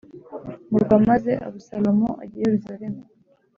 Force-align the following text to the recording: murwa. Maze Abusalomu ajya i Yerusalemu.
murwa. 0.69 0.95
Maze 1.09 1.31
Abusalomu 1.47 2.09
ajya 2.21 2.35
i 2.37 2.41
Yerusalemu. 2.45 3.01